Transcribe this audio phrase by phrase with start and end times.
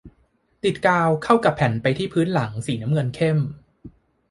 [0.63, 3.37] ติดกาวเข้ากับแผ่นไปที่พื้นหลังสีน้ำเงินเข้ม